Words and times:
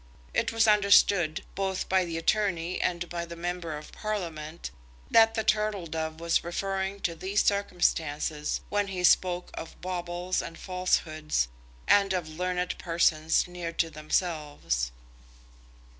It 0.33 0.51
was 0.51 0.67
understood, 0.67 1.43
both 1.53 1.87
by 1.87 2.05
the 2.05 2.17
attorney 2.17 2.81
and 2.81 3.07
by 3.07 3.23
the 3.23 3.35
Member 3.35 3.77
of 3.77 3.91
Parliament, 3.91 4.71
that 5.11 5.35
the 5.35 5.43
Turtle 5.43 5.85
Dove 5.85 6.19
was 6.19 6.43
referring 6.43 7.01
to 7.01 7.13
these 7.13 7.43
circumstances 7.43 8.61
when 8.69 8.87
he 8.87 9.03
spoke 9.03 9.51
of 9.53 9.79
baubles 9.79 10.41
and 10.41 10.57
falsehoods, 10.57 11.49
and 11.87 12.13
of 12.13 12.27
learned 12.27 12.79
persons 12.79 13.47
near 13.47 13.71
to 13.73 13.91
themselves. 13.91 14.89